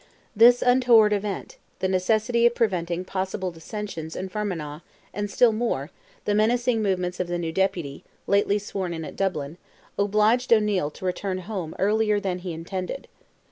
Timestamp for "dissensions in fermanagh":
3.51-4.79